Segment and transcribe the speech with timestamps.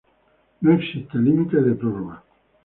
[0.61, 2.23] No existe límite de prórroga.